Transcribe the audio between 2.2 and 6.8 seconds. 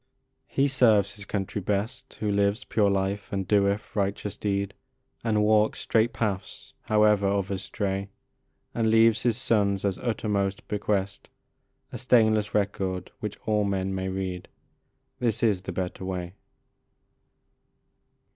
lives pure life, and doeth righteous deed, And walks straight paths,